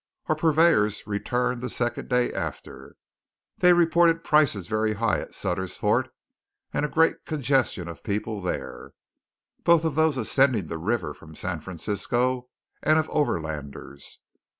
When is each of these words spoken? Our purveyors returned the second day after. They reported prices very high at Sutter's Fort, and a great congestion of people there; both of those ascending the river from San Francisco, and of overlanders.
Our 0.25 0.35
purveyors 0.35 1.05
returned 1.05 1.61
the 1.61 1.69
second 1.69 2.09
day 2.09 2.33
after. 2.33 2.95
They 3.59 3.71
reported 3.71 4.23
prices 4.23 4.65
very 4.65 4.93
high 4.95 5.19
at 5.19 5.35
Sutter's 5.35 5.77
Fort, 5.77 6.09
and 6.73 6.83
a 6.83 6.89
great 6.89 7.23
congestion 7.23 7.87
of 7.87 8.03
people 8.03 8.41
there; 8.41 8.93
both 9.63 9.85
of 9.85 9.93
those 9.93 10.17
ascending 10.17 10.65
the 10.65 10.79
river 10.79 11.13
from 11.13 11.35
San 11.35 11.59
Francisco, 11.59 12.49
and 12.81 12.97
of 12.97 13.11
overlanders. 13.11 14.21